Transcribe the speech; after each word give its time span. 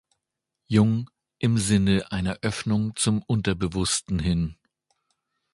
Jung 0.65 1.11
im 1.37 1.59
Sinne 1.59 2.11
einer 2.11 2.39
Öffnung 2.41 2.95
zum 2.95 3.21
Unterbewussten 3.21 4.17
hin. 4.17 4.55